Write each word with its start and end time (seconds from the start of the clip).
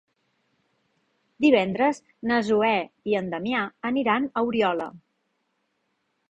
Divendres 1.45 1.99
na 2.31 2.39
Zoè 2.47 2.71
i 3.11 3.15
en 3.21 3.29
Damià 3.35 3.61
aniran 3.91 4.27
a 4.27 4.45
Oriola. 4.49 4.91